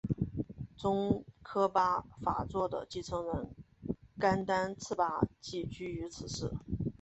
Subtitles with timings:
[0.75, 3.51] 宗喀巴法座的继承人
[4.17, 6.51] 甘丹赤巴即居于此寺。